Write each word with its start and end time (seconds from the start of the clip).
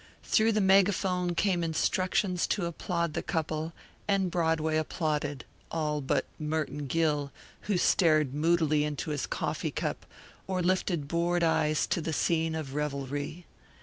Through 0.23 0.53
the 0.53 0.61
megaphone 0.61 1.35
came 1.35 1.63
instructions 1.63 2.47
to 2.47 2.65
applaud 2.65 3.13
the 3.13 3.21
couple, 3.21 3.71
and 4.07 4.31
Broadway 4.31 4.75
applauded 4.77 5.45
all 5.69 6.01
but 6.01 6.25
Merton 6.39 6.87
Gill, 6.87 7.31
who 7.69 7.77
stared 7.77 8.33
moodily 8.33 8.83
into 8.83 9.11
his 9.11 9.27
coffee 9.27 9.69
cup 9.69 10.07
or 10.47 10.63
lifted 10.63 11.07
bored 11.07 11.43
eyes 11.43 11.85
to 11.85 12.01
the 12.01 12.13
scene 12.13 12.55
of 12.55 12.73
revelry. 12.73 13.45